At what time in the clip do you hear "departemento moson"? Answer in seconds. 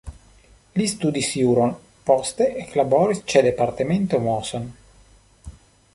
3.49-4.67